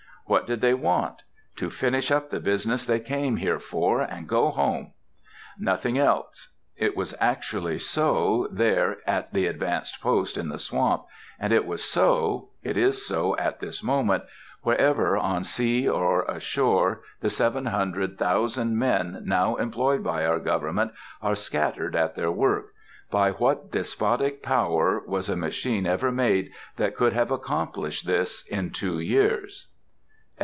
What 0.27 0.47
did 0.47 0.61
they 0.61 0.73
want? 0.73 1.23
"To 1.57 1.69
finish 1.69 2.09
up 2.09 2.29
the 2.29 2.39
business 2.39 2.85
they 2.85 3.01
came 3.01 3.35
here 3.35 3.59
for, 3.59 3.99
and 3.99 4.29
go 4.29 4.49
home." 4.49 4.93
Nothing 5.59 5.97
else. 5.97 6.53
It 6.77 6.95
was 6.95 7.13
actually 7.19 7.79
so 7.79 8.47
there 8.49 8.99
at 9.05 9.33
the 9.33 9.45
advanced 9.45 9.99
post 9.99 10.37
in 10.37 10.47
the 10.47 10.57
swamp, 10.57 11.03
and 11.37 11.51
it 11.51 11.65
was 11.65 11.83
so—it 11.83 12.77
is 12.77 13.05
so 13.05 13.35
at 13.35 13.59
this 13.59 13.83
moment—wherever, 13.83 15.17
on 15.17 15.43
sea 15.43 15.85
or 15.89 16.21
ashore, 16.23 17.01
the 17.19 17.29
seven 17.29 17.65
hundred 17.65 18.17
thousand 18.17 18.79
men 18.79 19.23
now 19.25 19.57
employed 19.57 20.01
by 20.01 20.25
our 20.25 20.39
government 20.39 20.93
are 21.21 21.35
scattered 21.35 21.93
at 21.93 22.15
their 22.15 22.31
work. 22.31 22.67
By 23.09 23.31
what 23.31 23.69
despotic 23.73 24.41
power 24.41 25.01
was 25.05 25.27
a 25.29 25.35
machine 25.35 25.85
ever 25.85 26.09
made 26.09 26.51
that 26.77 26.95
could 26.95 27.11
have 27.11 27.31
accomplished 27.31 28.07
this, 28.07 28.47
in 28.47 28.69
two 28.69 28.97
years? 28.97 29.67